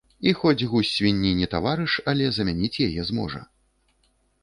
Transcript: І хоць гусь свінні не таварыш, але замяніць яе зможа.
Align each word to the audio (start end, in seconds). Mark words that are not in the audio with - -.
І 0.29 0.31
хоць 0.37 0.67
гусь 0.71 0.93
свінні 0.93 1.33
не 1.43 1.47
таварыш, 1.53 1.99
але 2.13 2.25
замяніць 2.41 2.83
яе 2.91 3.01
зможа. 3.11 3.41